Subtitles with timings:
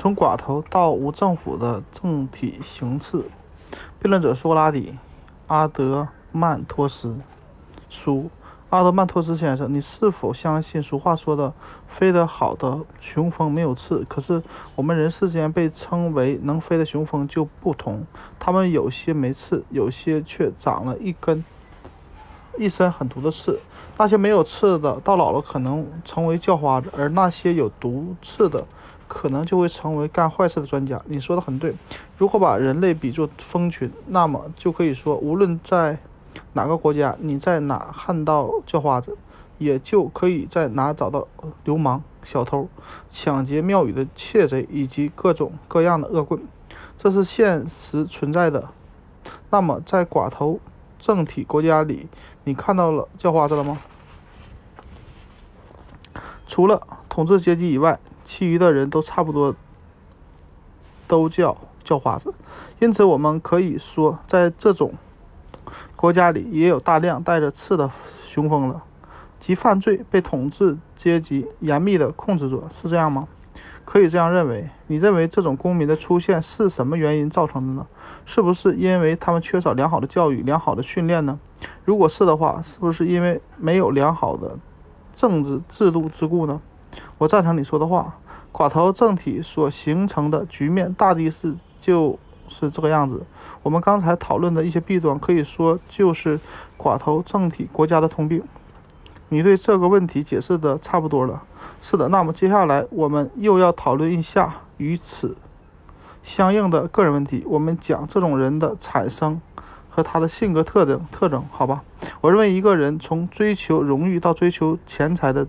[0.00, 3.24] 从寡头到无政府的政体形式。
[3.98, 4.96] 辩论者苏格拉底、
[5.48, 7.16] 阿德曼托斯
[7.90, 8.30] 书。
[8.70, 11.52] 阿德曼托斯先生，你是否相信俗话说的
[11.88, 14.04] “飞得好的雄蜂没有刺”？
[14.08, 14.40] 可是
[14.76, 18.06] 我们人世间被称为能飞的雄蜂就不同，
[18.38, 21.44] 它们有些没刺，有些却长了一根
[22.56, 23.58] 一身很毒的刺。
[23.96, 28.64] 那些没有刺的，到老了可能成为叫花子；而那些有毒刺的，
[29.08, 31.00] 可能就会成为干坏事的专家。
[31.06, 31.74] 你说的很对。
[32.16, 35.98] 如果把人类比作蜂群，那么就可以说，无论在
[36.52, 39.16] 哪个国家，你在哪看到叫花子，
[39.58, 41.26] 也就可以在哪找到
[41.64, 42.68] 流氓、小偷、
[43.08, 46.40] 抢劫庙宇的窃贼以及各种各样的恶棍。
[46.96, 48.68] 这是现实存在的。
[49.50, 50.60] 那么，在寡头
[50.98, 52.08] 政体国家里，
[52.44, 53.78] 你看到了叫花子了吗？
[56.46, 59.56] 除了统治阶级以外，其余的人都差不多
[61.06, 62.34] 都叫叫花子。
[62.78, 64.92] 因此，我们可以说，在这种
[65.96, 67.90] 国家里也有大量带着刺的
[68.26, 68.82] 雄蜂了，
[69.40, 73.26] 即犯罪被统治阶级严密的控制着，是这样吗？
[73.86, 74.68] 可以这样认为。
[74.88, 77.86] 你认为这种公民的出现是什么原因造成的呢？
[78.26, 81.38] 是不是因为他们缺少良好的教育、良好的训练呢？
[81.86, 84.58] 如果是的话，是不是因为没有良好的
[85.16, 86.60] 政治制度之故呢？
[87.18, 88.14] 我赞成你说的话。
[88.52, 92.18] 寡头政体所形成的局面，大抵是就。
[92.50, 93.22] 是这个样子。
[93.62, 96.40] 我们刚才讨论的一些弊端，可以说就是
[96.78, 98.42] 寡头政体国家的通病。
[99.28, 101.42] 你对这个问题解释的差不多了。
[101.82, 105.36] 是的，那么接下来我们又要讨论一下与此
[106.22, 107.44] 相应的个人问题。
[107.46, 109.38] 我们讲这种人的产生
[109.90, 111.82] 和他的性格特征特征，好吧？
[112.22, 115.46] 我认为一个人从追求荣誉到追求钱财的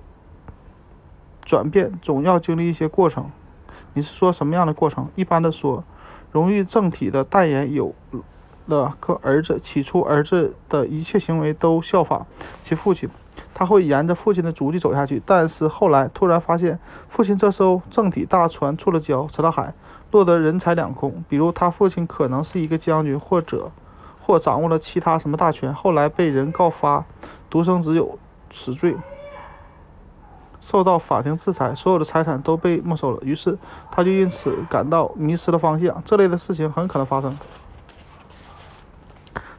[1.49, 3.25] 转变，总要经历一些过程。
[3.93, 5.07] 你是说什么样的过程？
[5.15, 5.83] 一般的说。
[6.31, 7.91] 荣誉政体的代言有
[8.67, 12.27] 了个儿子，起初儿子的一切行为都效仿
[12.63, 13.09] 其父亲，
[13.51, 15.19] 他会沿着父亲的足迹走下去。
[15.25, 16.77] 但是后来突然发现，
[17.09, 19.73] 父亲这艘政体大船触了礁，沉了海，
[20.11, 21.23] 落得人财两空。
[21.27, 23.71] 比如他父亲可能是一个将军，或者
[24.21, 27.03] 或掌握了其他什么大权，后来被人告发
[27.49, 28.19] 独生子有
[28.51, 28.95] 死罪。
[30.61, 33.57] 受到法庭制裁，所有的财产都被没收了，于是
[33.91, 36.01] 他就因此感到迷失了方向。
[36.05, 37.37] 这类的事情很可能发生。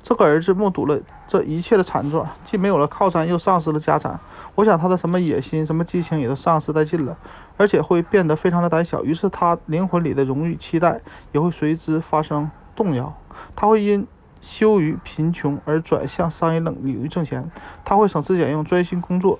[0.03, 4.19] 这个儿子目睹了这一切的惨状，既没有了靠山，又丧失了家产。
[4.56, 7.16] 我想他的什么野心、什么激情也都丧失殆尽了，
[7.56, 9.05] 而且会变得非常的胆小。
[9.05, 11.00] 于是他灵魂里的荣誉期待
[11.31, 13.15] 也会随之发生动摇。
[13.55, 14.05] 他会因
[14.41, 17.49] 羞于贫穷而转向商业领领域挣钱。
[17.84, 19.39] 他会省吃俭用，专心工作，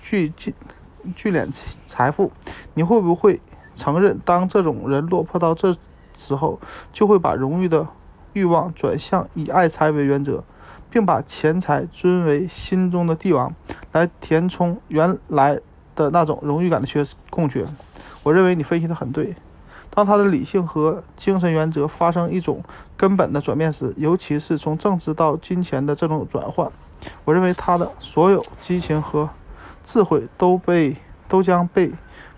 [0.00, 0.54] 去进。
[1.14, 1.46] 聚敛
[1.86, 2.32] 财富，
[2.74, 3.40] 你会不会
[3.74, 5.76] 承认，当这种人落魄到这
[6.16, 6.58] 时候，
[6.92, 7.86] 就会把荣誉的
[8.32, 10.42] 欲望转向以爱财为原则，
[10.90, 13.54] 并把钱财尊为心中的帝王，
[13.92, 15.60] 来填充原来
[15.94, 17.66] 的那种荣誉感的缺空缺？
[18.22, 19.36] 我认为你分析的很对。
[19.90, 22.62] 当他的理性和精神原则发生一种
[22.96, 26.70] 根本的转变时，尤其是从政治到金钱的这种转换，
[27.24, 29.28] 我认为他的所有激情和。
[29.86, 30.96] 智慧都被
[31.28, 31.92] 都将被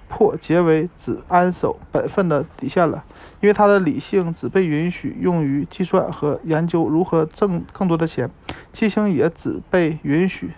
[0.07, 3.05] 迫结为只安守本分的底线了，
[3.41, 8.31] 因为他的理性只被允许用于计算和研究如何挣更多的钱，
[8.71, 10.53] 激情也只被允许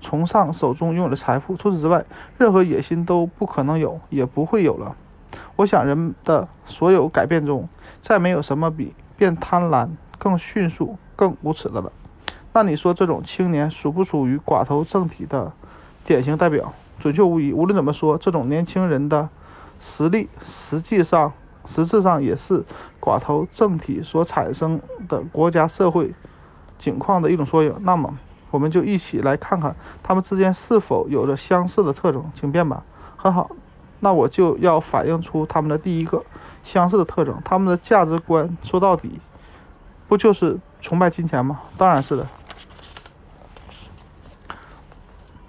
[0.00, 1.56] 崇尚手中拥有的财富。
[1.56, 2.04] 除此之外，
[2.38, 4.94] 任何野心都不可能有，也不会有了。
[5.56, 7.68] 我想，人的所有改变中，
[8.00, 9.88] 再没有什么比变贪婪
[10.18, 11.90] 更迅速、更无耻的了。
[12.52, 15.52] 那你说，这种青年属不属于寡头政体的？
[16.04, 17.52] 典型代表，准确无疑。
[17.52, 19.28] 无论怎么说，这种年轻人的
[19.80, 21.32] 实力，实际上
[21.64, 22.62] 实质上也是
[23.00, 26.12] 寡头政体所产生的国家社会
[26.78, 27.74] 景况的一种缩影。
[27.80, 28.18] 那么，
[28.50, 32.22] 我们就一起来看看他们之间是否有着相似的特征。
[32.34, 32.82] 请便吧。
[33.16, 33.50] 很好，
[34.00, 36.22] 那我就要反映出他们的第一个
[36.62, 39.18] 相似的特征：他们的价值观说到底，
[40.06, 41.60] 不就是崇拜金钱吗？
[41.78, 42.26] 当然是的。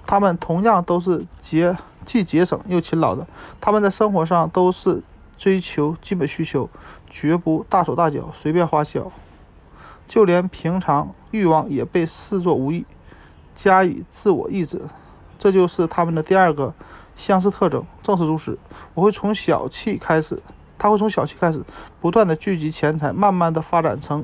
[0.08, 1.76] 他们同样都是节
[2.06, 3.26] 既节省又勤劳的，
[3.60, 5.02] 他们在生活上都是
[5.38, 6.70] 追求基本需求，
[7.10, 9.12] 绝不大手大脚随便花销，
[10.08, 12.86] 就连平常欲望也被视作无益，
[13.56, 14.80] 加以自我抑制。
[15.40, 16.72] 这就是他们的第二个
[17.16, 17.84] 相似特征。
[18.04, 18.58] 正是如此，
[18.94, 20.40] 我会从小气开始，
[20.78, 21.64] 他会从小气开始，
[22.00, 24.24] 不断的聚集钱财，慢慢的发展成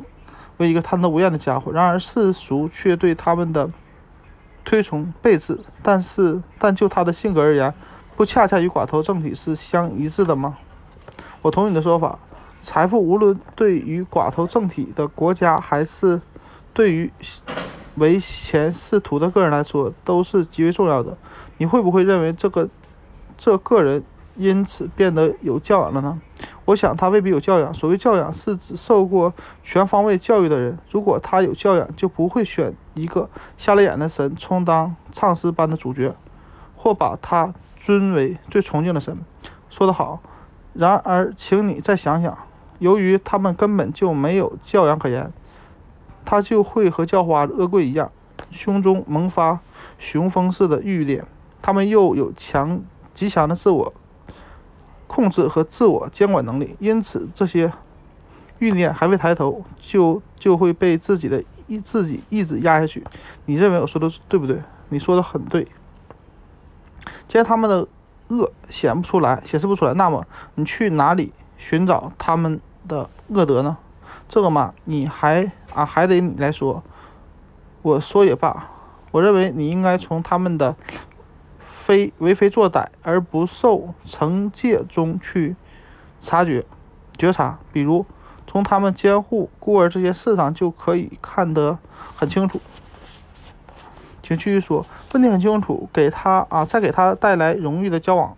[0.58, 1.72] 为一个贪得无厌的家伙。
[1.72, 3.68] 然而世俗却对他们的。
[4.64, 7.74] 推崇备至，但是但就他的性格而言，
[8.16, 10.58] 不恰恰与寡头政体是相一致的吗？
[11.42, 12.18] 我同意你的说法。
[12.62, 16.22] 财富无论对于寡头政体的国家，还是
[16.74, 17.12] 对于
[17.96, 21.18] 唯钱是图的个人来说，都是极为重要的。
[21.58, 22.70] 你会不会认为这个
[23.36, 24.04] 这个人
[24.42, 26.20] 因此变得有教养了呢？
[26.66, 27.72] 我想他未必有教养。
[27.72, 29.32] 所谓教养，是指受过
[29.64, 30.76] 全方位教育的人。
[30.90, 36.16] 如果他有教养，就不会选一个瞎了眼的神充当唱诗班的主角，
[36.76, 39.16] 或把他尊为最崇敬的神。
[39.70, 40.20] 说得好。
[40.74, 42.36] 然而，请你再想想。
[42.80, 45.32] 由于他们根本就没有教养可言，
[46.26, 48.12] 他就会和叫花子恶贵一样，
[48.50, 49.60] 胸中萌发
[50.00, 51.24] 雄风似的欲念。
[51.62, 52.82] 他们又有强
[53.14, 53.94] 极强的自我
[55.12, 57.70] 控制和自我监管能力，因此这些
[58.60, 63.04] 欲念还未抬头，就就会被自己的意自己意志压下去。
[63.46, 64.62] 你认为我说的对不对？
[64.88, 65.68] 你说的很对。
[67.28, 67.86] 既然他们的
[68.30, 70.26] 恶显不出来，显示不出来，那么
[70.56, 72.62] 你去哪里寻找他们？
[72.88, 73.78] 的恶德呢？
[74.28, 76.82] 这个嘛，你还啊还得你来说。
[77.84, 78.70] 我说也罢，
[79.12, 80.76] 我认为你应该从他们的
[81.72, 85.56] 非为非作歹而不受惩戒中去
[86.20, 86.66] 察觉、
[87.18, 87.58] 觉察。
[87.72, 88.06] 比如
[88.46, 91.80] 从他们监护孤儿这些事上就可以看得
[92.16, 92.60] 很清楚。
[94.22, 95.90] 请继续说，问题很清楚。
[95.94, 98.36] 给他啊，在给他带来荣誉的交往、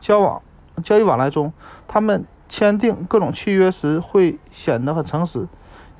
[0.00, 0.40] 交往、
[0.82, 1.52] 交易往来中，
[1.88, 2.24] 他们。
[2.48, 5.48] 签订各种契约时会显得很诚实，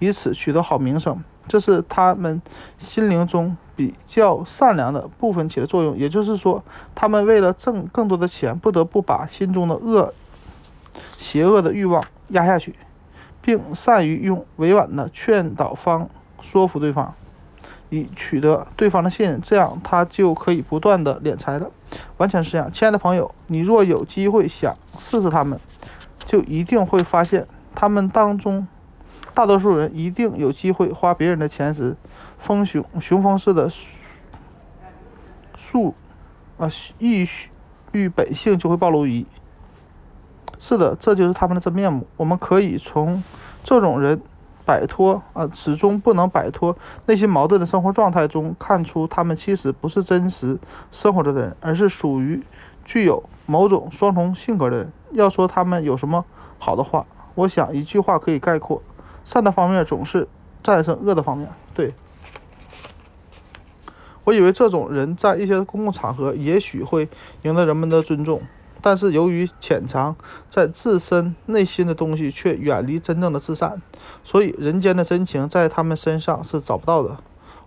[0.01, 1.25] 以此取得好名声。
[1.49, 2.43] 这是他们
[2.77, 5.97] 心灵中比较善良的部分起了作用。
[5.97, 6.63] 也就是说，
[6.95, 10.13] 他们为了挣更多的钱，不得不把心中的恶、
[11.17, 12.75] 邪恶的欲望压下去，
[13.41, 16.09] 并善于用委婉的劝导方
[16.41, 17.15] 说服对方，
[17.91, 19.41] 以取得对方的信任。
[19.41, 21.71] 这样，他就可以不断的敛财了。
[22.17, 25.59] 完全是这样，亲爱的朋友，你若有机会想试试他们。
[26.25, 28.67] 就一定会发现，他们当中
[29.35, 31.97] 大多数人一定有机会花别人的钱时，
[32.39, 33.71] 风雄雄风似的
[35.57, 35.95] 树
[36.59, 36.69] 啊
[36.99, 37.27] 欲
[37.93, 39.25] 欲本性就会暴露于。
[40.59, 42.07] 是的，这就是他们的真面目。
[42.17, 43.23] 我们可以从
[43.65, 44.21] 这种人
[44.65, 46.77] 摆脱啊始终不能摆脱
[47.07, 50.59] 内心矛盾的生活状态中看出，他们其实不是真实
[50.93, 52.41] 生活着的人，而是属于
[52.85, 54.93] 具有某种双重性格的人。
[55.13, 56.25] 要说他们有什么
[56.59, 58.81] 好的话，我想一句话可以概括：
[59.25, 60.29] 善的方面总是
[60.63, 61.49] 战胜恶的方面。
[61.75, 61.95] 对，
[64.25, 67.09] 我以为这种人在一些公共场合也许会
[67.43, 68.43] 赢得人们的尊重，
[68.81, 70.17] 但是由于潜藏
[70.49, 73.81] 在自身内心的东西却远离真正的至善，
[74.25, 77.17] 所以人间的真情在他们身上是找不到的。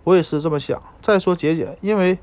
[0.04, 0.82] 我也是这么想。
[1.02, 2.18] 再说节俭，因为。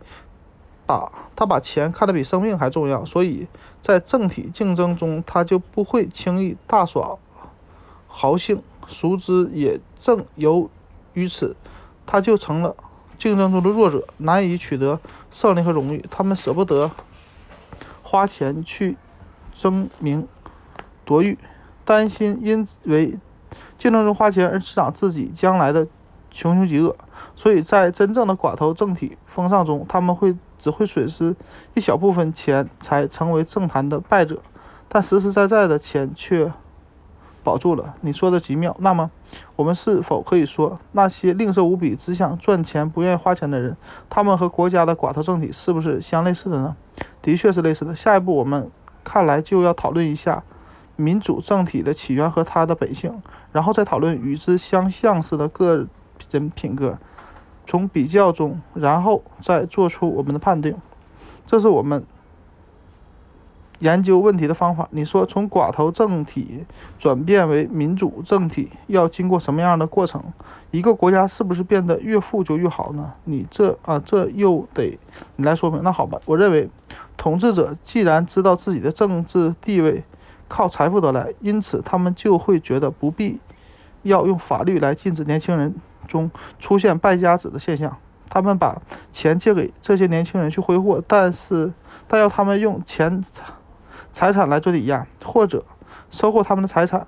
[0.85, 3.47] 把他把钱看得比生命还重要，所以
[3.81, 7.15] 在政体竞争中，他就不会轻易大耍
[8.05, 8.61] 豪兴。
[8.87, 10.69] 熟知也正由
[11.13, 11.55] 于此，
[12.05, 12.75] 他就成了
[13.17, 14.99] 竞争中的弱者，难以取得
[15.31, 16.05] 胜利和荣誉。
[16.09, 16.91] 他们舍不得
[18.01, 18.97] 花钱去
[19.53, 20.27] 争名
[21.05, 21.37] 夺誉，
[21.83, 23.17] 担心因为
[23.77, 25.87] 竞争中花钱而滋长自己将来的
[26.31, 26.95] 穷凶极恶。
[27.35, 30.35] 所以在真正的寡头政体风尚中，他们会。
[30.59, 31.35] 只会损失
[31.73, 34.41] 一小部分钱才成为政坛的败者，
[34.87, 36.49] 但实实在在的钱却
[37.43, 37.93] 保住了。
[38.01, 38.75] 你说的极妙。
[38.79, 39.11] 那么，
[39.55, 43.75] 我们是否可以说，那些吝啬无比、只想赚钱、不愿意花钱的人，
[44.09, 46.75] 他们和国家的寡头政体是不是相类似的呢？
[47.21, 47.95] 的确是类似的。
[47.95, 48.69] 下一步，我们
[49.03, 50.43] 看来就要讨论一下
[50.95, 53.21] 民主政体的起源和它的本性，
[53.51, 55.87] 然后再讨论与之相相似的个
[56.31, 56.97] 人品格。
[57.65, 60.75] 从比较中，然后再做出我们的判定，
[61.47, 62.03] 这是我们
[63.83, 64.87] 研究问题的方法。
[64.91, 66.65] 你说，从寡头政体
[66.97, 70.23] 转变为民主政体要经过什么样的过程？
[70.71, 73.13] 一个国家是不是变得越富就越好呢？
[73.25, 74.97] 你这啊，这又得
[75.35, 75.83] 你来说明。
[75.83, 76.69] 那好吧，我认为，
[77.15, 80.03] 统治者既然知道自己的政治地位
[80.47, 83.39] 靠财富得来，因此他们就会觉得不必
[84.03, 85.75] 要用法律来禁止年轻人。
[86.05, 87.97] 中出现败家子的现象，
[88.29, 88.79] 他们把
[89.13, 91.71] 钱借给这些年轻人去挥霍，但是
[92.09, 93.23] 但要他们用钱
[94.13, 95.65] 财产来做抵押，或者
[96.09, 97.05] 收获他们的财产，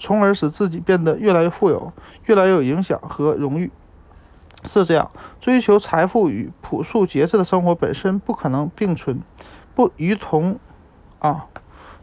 [0.00, 1.92] 从而使自己变得越来越富有，
[2.24, 3.70] 越来越有影响和荣誉。
[4.64, 5.08] 是这样，
[5.40, 9.20] 追求财富与朴素节制的生活本身不可能并存，
[9.76, 10.58] 不于同
[11.20, 11.46] 啊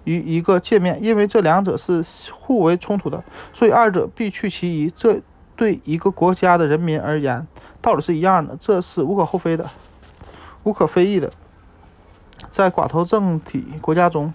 [0.06, 3.22] 于一个界面，因为这两者是互为冲突的，
[3.52, 4.90] 所以二者必去其一。
[4.90, 5.22] 这。
[5.56, 7.46] 对一个国家的人民而言，
[7.82, 9.70] 道理是一样的，这是无可厚非的，
[10.64, 11.30] 无可非议的。
[12.50, 14.34] 在寡头政体国家中，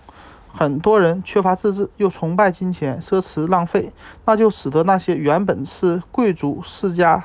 [0.52, 3.92] 很多人缺乏自制，又崇拜金钱、奢侈浪费，
[4.24, 7.22] 那就使得那些原本是贵族世家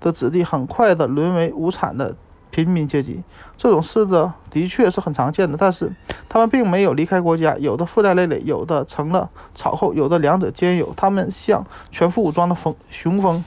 [0.00, 2.14] 的子弟，很快的沦为无产的
[2.50, 3.22] 平民阶级。
[3.56, 5.92] 这种事的的确是很常见的，但是
[6.28, 10.92] 他们并没有离开国家，有的负债累累，有的成了草寇，有的两者兼有。
[10.96, 13.44] 他们像全副武装的风雄风，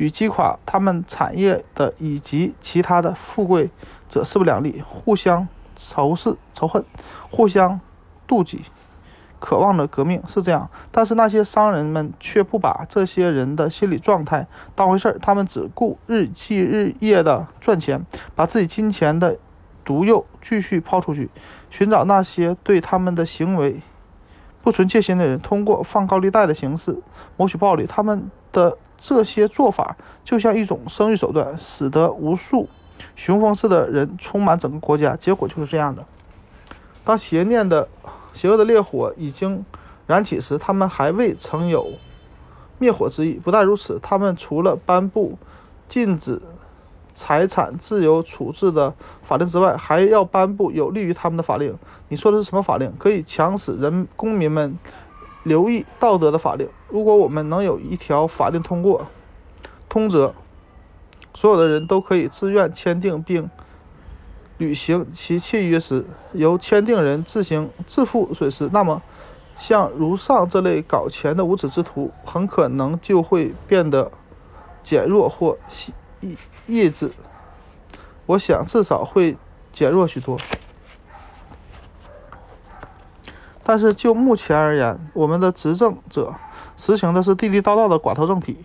[0.00, 3.70] 与击垮他们产业的以及其他的富贵
[4.08, 5.46] 者势不两立，互相。
[5.82, 6.84] 仇视、仇恨，
[7.30, 7.80] 互相
[8.28, 8.60] 妒忌，
[9.38, 10.68] 渴望着革命是这样。
[10.90, 18.04] 但是那些商人们却不把这些人的心理状态当回事儿，他们只顾日积日夜的赚钱，
[18.36, 19.38] 把自己金钱的
[19.82, 21.30] 毒药继续抛出去，
[21.70, 23.80] 寻找那些对他们的行为
[24.60, 26.94] 不存戒心的人，通过放高利贷的形式
[27.38, 27.86] 谋取暴利。
[27.86, 32.68] 他们的这些做法就像一种生育手段，使得无数。
[33.16, 36.04] 雄风似的人充满整个国家，结果就是这样的。
[37.02, 37.88] 当邪念的、
[38.34, 39.64] 邪恶的烈火已经
[40.06, 41.92] 燃起时，他们还未曾有
[42.78, 43.32] 灭火之意。
[43.32, 45.38] 不但如此，他们除了颁布
[45.88, 46.40] 禁止
[47.14, 48.92] 财产自由处置的
[49.22, 51.74] 法令之外，还要颁布有利于他们的法令。
[52.08, 52.92] 你说的是什么法令？
[52.98, 54.76] 可以强使人公民们
[55.42, 56.68] 留意道德的法令。
[56.88, 59.06] 如果我们能有一条法令通过，
[59.88, 60.34] 通则。
[61.32, 63.48] 所有的人都可以自愿签订并
[64.58, 68.68] 履行其契约时，由签订人自行自负损失。
[68.72, 69.00] 那么，
[69.56, 74.10] 像如上这类搞钱的无耻之徒，很可能就会变得
[74.82, 75.56] 减弱或
[76.20, 77.12] 抑抑制。
[78.26, 79.36] 我想，至少会
[79.72, 80.36] 减弱许多。
[83.70, 86.34] 但是就目前而言，我们的执政者
[86.76, 88.56] 实行的是地地道道的寡头政体。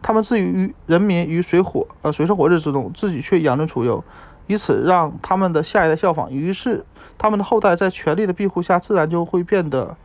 [0.00, 4.04] 他们置于人民于水火呃水深火热之中，自己却养尊处优，
[4.46, 6.30] 以此让他们的下一代效仿。
[6.30, 6.86] 于是，
[7.18, 9.96] 他们的后代在权力的庇护下，自然就会变得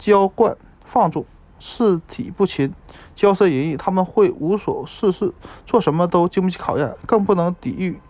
[0.00, 1.24] 娇惯放纵、
[1.60, 2.74] 事体不勤、
[3.14, 3.76] 骄奢淫逸。
[3.76, 5.32] 他们会无所事事，
[5.64, 8.00] 做什么都经不起考验，更不能抵御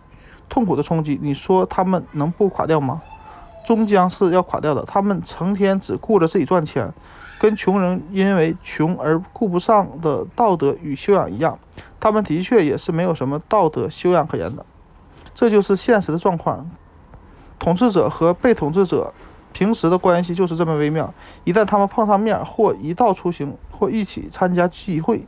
[0.49, 1.19] 痛苦的冲击。
[1.21, 3.03] 你说他们能不垮掉吗？
[3.65, 4.83] 终将是要垮掉的。
[4.83, 6.93] 他们成天只顾着自己赚钱。
[7.37, 11.59] 跟穷人因为穷而顾不上的道德与修养一样，
[11.99, 14.65] 他们的确也是没有什么道德修养可言的。
[15.33, 16.71] 这就是现实的状况。
[17.59, 19.13] 统治者和被统治者
[19.51, 21.13] 平时的关系就是这么微妙。
[21.43, 25.25] 一旦他们碰上面，或一道出行，或一起参加聚会，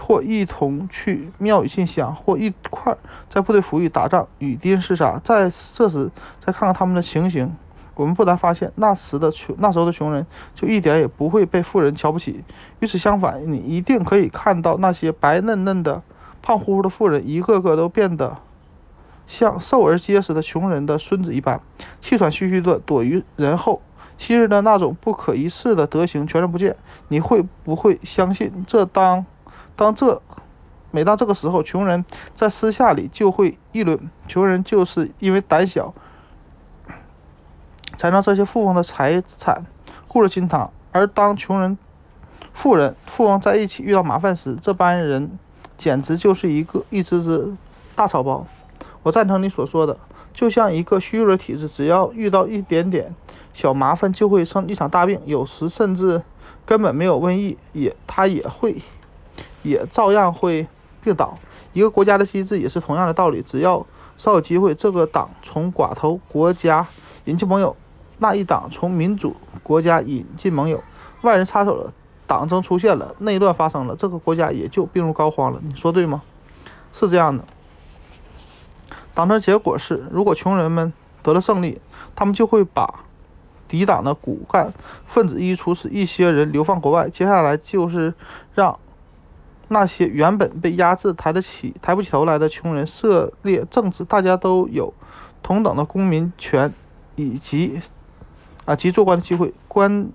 [0.00, 2.96] 或一同去庙宇信香，或一块
[3.28, 7.54] 在部队服役、打仗、与敌人厮杀，在这时再看看他们的情形。
[7.94, 12.42] 我们不难发现，那时的穷，那时候的穷人就一点也不会被富人瞧不起。
[12.80, 16.00] 与此相反，你一定可以看到那些白嫩嫩的、
[16.40, 18.38] 胖乎乎的富人，一个个都变得
[19.26, 21.60] 像瘦而结实的穷人的孙子一般，
[22.00, 23.82] 气喘吁吁地躲于人后。
[24.18, 26.76] 昔日的那种不可一世的德行全然不见。
[27.08, 28.64] 你会不会相信？
[28.68, 29.26] 这当
[29.82, 30.22] 当这
[30.92, 33.98] 每当这个时候，穷人在私下里就会议论：
[34.28, 35.92] 穷人就是因为胆小。
[37.96, 39.64] 才让这些富翁的财产
[40.08, 41.76] 固若金汤，而当穷人、
[42.52, 45.38] 富人、富翁在一起遇到麻烦时，这班人
[45.76, 47.54] 简直就是一个一只只
[47.94, 48.46] 大草包。
[49.02, 49.96] 我赞成你所说的，
[50.32, 53.14] 就像一个虚弱的体质，只要遇到一点点
[53.52, 56.22] 小麻烦，就会生一场大病，有时甚至
[56.64, 58.80] 根本没有瘟疫，也他也会
[59.62, 60.66] 也照样会
[61.02, 61.34] 病倒。
[61.72, 66.86] 一个国家的机制也是同样的道理，只要稍有机会，这个党从寡头国家
[67.24, 67.74] 引进盟友。
[68.18, 70.80] 那一党从民主国家引进盟友，
[71.22, 71.92] 外人插手了，
[72.26, 75.58] 党争出现了，内乱发生了，这个国家也就病入膏肓了。
[75.62, 76.22] 你说对吗？
[76.92, 77.42] 是这样的。
[79.14, 80.92] 党争结果是，如果穷人们
[81.22, 81.80] 得了胜利，
[82.14, 83.00] 他们就会把
[83.66, 84.72] 敌党的骨干
[85.06, 87.08] 分子一一处死，一些人流放国外。
[87.08, 88.14] 接下来就是
[88.54, 88.78] 让
[89.72, 94.92] 那些原本被压制、抬得起、抬不起头来的穷人涉猎政治，大家都有
[95.42, 96.72] 同等的公民权
[97.16, 97.80] 以及。
[98.64, 100.08] 啊，及做官的机会，官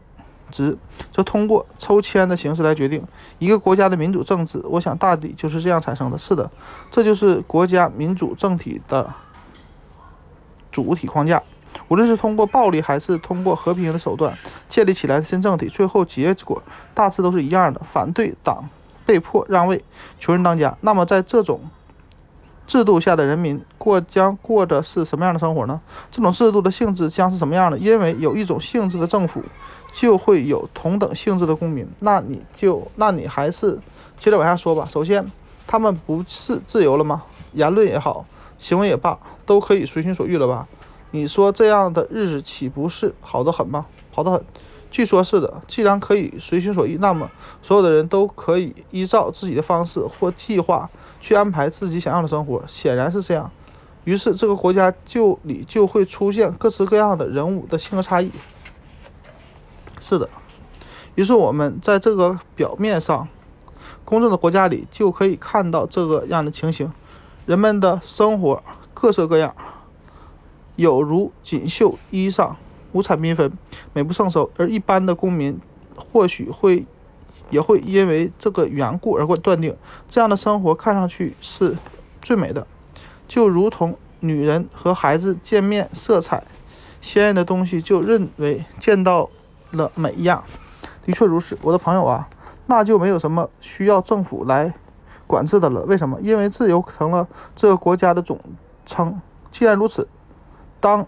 [0.50, 0.78] 职
[1.12, 3.04] 则通过抽签的形式来决定。
[3.40, 6.18] 一个国家的民主政治，我想大抵就是这样产生的。
[6.18, 6.50] 是的，
[6.90, 9.14] 这就是国家民主政体的
[10.72, 11.44] 主体框架。
[11.90, 14.34] 无论是通过暴力还是通过和平的手段
[14.70, 18.64] 建立起来的新政体，最后结果大致都是一样的：反对党
[19.08, 19.82] 被迫让位，
[20.20, 20.78] 穷人当家。
[20.82, 21.62] 那么在这种
[22.68, 25.80] 制度下的人民过将过的是什么样的生活呢？
[26.12, 27.78] 这种制度的性质将是什么样的？
[27.80, 29.42] 因为有一种性质的政府，
[29.94, 31.88] 就会有同等性质的公民。
[32.02, 33.80] 那你就，那你还是
[34.18, 34.86] 接着往下说吧。
[34.90, 35.26] 首先，
[35.66, 37.24] 他们不是自由了吗？
[37.54, 38.26] 言论也好，
[38.60, 40.68] 行为也罢，都可以随心所欲了吧？
[41.12, 43.86] 你说这样的日子岂不是好得很吗？
[44.12, 44.44] 好得很。
[44.90, 45.62] 据说是的。
[45.68, 47.30] 既然可以随心所欲，那么
[47.62, 50.90] 所有的人都可以依照自己的方式或计划
[51.22, 52.64] 去安排自己想要的生活。
[52.68, 53.52] 显然是这样。
[54.06, 58.32] 于是这个国家就里就会出现各式各样的人物的性格差异。
[60.00, 60.30] 是的。
[61.16, 63.28] 于是我们在这个表面上
[64.06, 66.92] 公正的国家里就可以看到这个样的情形：
[67.46, 68.64] 人们的生活
[68.94, 69.54] 各色各样，
[70.76, 72.56] 有如锦绣衣裳。
[72.94, 73.52] 五彩缤纷，
[73.94, 75.60] 美不胜收，而一般的公民
[75.96, 76.86] 或许会
[77.50, 79.76] 也会因为这个缘故而断定
[80.08, 81.78] 这样的生活看上去是
[82.22, 82.66] 最美的，
[83.28, 86.44] 就如同女人和孩子见面色彩
[87.02, 89.30] 鲜艳的东西就认为见到
[89.72, 90.44] 了美一样。
[91.04, 92.28] 的确如此，我的朋友啊，
[92.66, 94.74] 那就没有什么需要政府来
[95.28, 95.82] 管制的了。
[95.82, 96.20] 为什么？
[96.22, 98.40] 因为自由成了这个国家的总
[98.86, 99.22] 称。
[99.52, 100.08] 既然如此，
[100.80, 101.06] 当。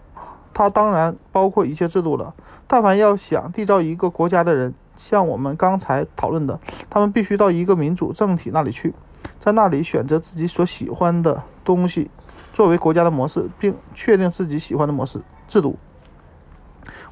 [0.60, 2.34] 它当然包括一切制度了。
[2.66, 8.94] 但凡要想缔造一个国家的人，像我们刚才讨论的，他们必须到一个民主政体那里去，
[9.38, 12.10] 在那里选择自己所喜欢的东西
[12.52, 15.78] 作为国家的模式，并确定自己喜欢的模式制度。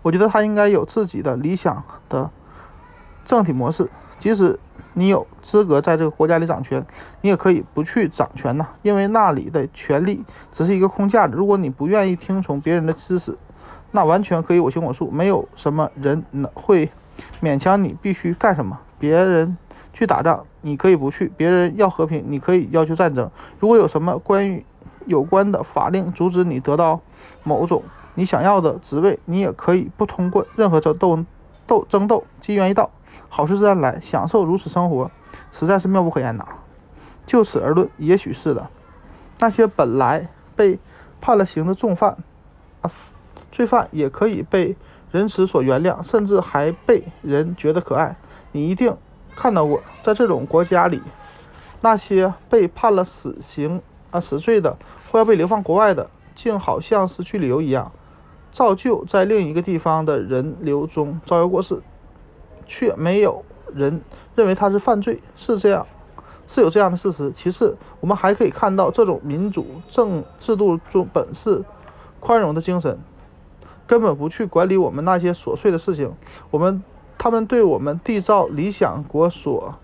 [0.02, 2.30] 我觉得他应该有自己的理想的
[3.24, 3.88] 政体模式，
[4.18, 4.58] 即使。
[4.94, 6.84] 你有资格在这个国家里掌权，
[7.20, 11.34] 你也可以不去掌权呐，因为那里的权力只是一个空架子。
[11.36, 13.38] 如果你不愿意听从别人的指使，
[13.92, 16.90] 那完全可以我行我素，没有什么人能会
[17.40, 18.76] 勉强你必须干什么。
[18.98, 19.56] 别人
[19.92, 23.30] 去打仗，你可以不去；别人要和平，你可以要求战争。
[23.60, 24.64] 如果有什么关于
[25.06, 27.00] 有关的法令阻止你得到
[27.44, 27.84] 某种
[28.14, 31.24] 你想要的职位，你也可以不通过任何争斗
[31.68, 32.90] 斗争斗，机缘一到。
[33.28, 35.10] 好事自然来，享受如此生活，
[35.52, 36.46] 实在是妙不可言呐。
[37.26, 38.68] 就此而论，也许是的。
[39.38, 40.78] 那些本来被
[41.20, 42.16] 判了刑的重犯
[42.80, 42.90] 啊，
[43.52, 44.76] 罪犯也可以被
[45.10, 48.16] 仁慈所原谅，甚至还被人觉得可爱。
[48.52, 48.96] 你一定
[49.36, 51.02] 看到过，在这种国家里，
[51.82, 54.76] 那些被判了死刑啊死罪的，
[55.12, 57.92] 或要被流放国外的，竟好像是去旅游一样，
[58.50, 61.80] 照旧在另一个地方的人流中招摇过市。
[62.68, 64.00] 却没有人
[64.36, 65.84] 认为他是犯罪，是这样，
[66.46, 67.32] 是有这样的事实。
[67.34, 71.64] 其次，我们还可以看到这种民主政制度中本是
[72.20, 72.96] 宽容的精神，
[73.86, 76.12] 根本不去管理我们那些琐碎的事情。
[76.50, 76.82] 我们
[77.16, 79.74] 他们对我们缔造理想国所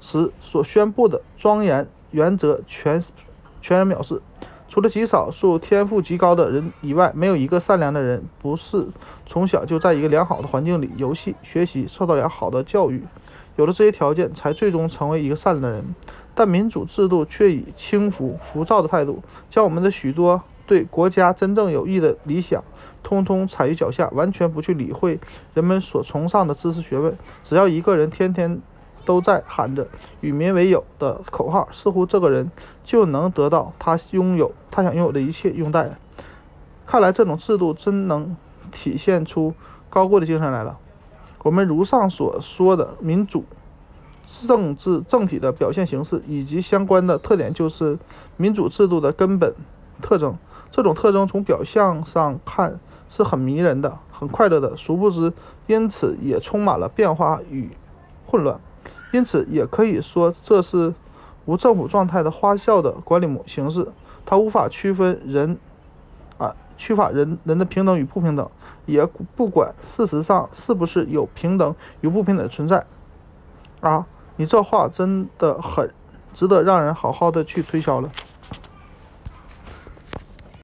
[0.00, 3.02] 时所宣布的庄严原则全
[3.62, 4.20] 全然藐视。
[4.72, 8.88] 除了极少数天赋极高的人以外，没有一个善良的人不是
[9.26, 13.02] 从小就在一个良好的环境里游戏、学习、受到良好的教育。
[13.56, 15.94] 有了这些条件，才最终成为一个善良的人。
[16.34, 22.64] 但民主制度却以轻浮、浮躁的态度，将我们的许多对国家真正有益的理想，
[23.02, 25.20] 通通踩于脚下，完全不去理会
[25.52, 27.14] 人们所崇尚的知识学问。
[27.44, 28.62] 只要一个人天天。
[29.04, 29.86] 都在喊着
[30.20, 32.50] “与民为友”的口号，似乎这个人
[32.84, 35.90] 就能得到他拥有、他想拥有的一切拥戴。
[36.86, 38.36] 看来这种制度真能
[38.70, 39.54] 体现出
[39.88, 40.78] 高贵的精神来了。
[41.42, 43.44] 我们如上所说的民主
[44.46, 47.98] 政治政体的表现形式以及相关的特点，就是
[48.36, 49.54] 民主制度的根本
[50.00, 50.36] 特征。
[50.70, 55.32] 这种特征从表象上看是很迷人的、很快乐的，殊不知
[55.66, 57.70] 因此也充满了变化与
[58.26, 58.58] 混乱。
[59.12, 60.92] 因此，也可以说这是
[61.44, 63.86] 无政府状态的花销的管理模形式。
[64.26, 65.58] 它无法区分人，
[66.38, 68.48] 啊，区法人人的平等与不平等，
[68.86, 69.04] 也
[69.36, 72.84] 不管事实上是不是有平等与不平等的存在。
[73.80, 75.92] 啊，你这话真的很
[76.32, 78.10] 值得让人好好的去推销了。